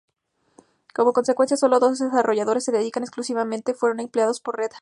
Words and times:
Como 0.95 1.13
consecuencia 1.13 1.55
sólo 1.57 1.79
dos 1.79 1.99
desarrolladores 1.99 2.65
con 2.65 2.73
dedicación 2.73 3.03
exclusiva 3.03 3.47
fueron 3.77 3.99
empleados 3.99 4.41
por 4.41 4.57
Red 4.57 4.71
Hat. 4.73 4.79